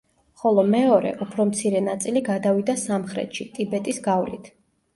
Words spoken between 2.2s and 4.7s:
გადავიდა სამხრეთში, ტიბეტის გავლით.